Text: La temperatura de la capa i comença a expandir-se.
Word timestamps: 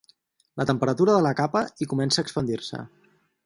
La 0.61 0.65
temperatura 0.69 1.15
de 1.17 1.21
la 1.27 1.35
capa 1.41 1.63
i 1.87 1.91
comença 1.93 2.21
a 2.23 2.25
expandir-se. 2.29 2.85